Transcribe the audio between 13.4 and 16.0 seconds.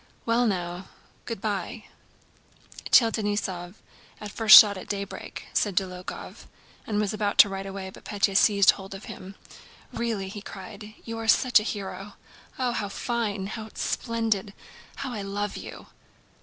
how splendid! How I love you!"